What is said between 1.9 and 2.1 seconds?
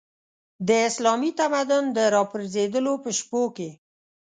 د